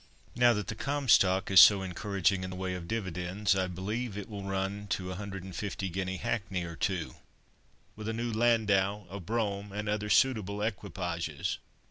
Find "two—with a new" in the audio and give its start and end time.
6.75-8.31